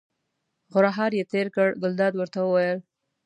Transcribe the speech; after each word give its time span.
غرهار 0.73 1.11
یې 1.19 1.23
تېر 1.31 1.47
کړ، 1.55 1.67
ګلداد 1.81 2.13
ورته 2.17 2.39
وویل. 2.43 2.79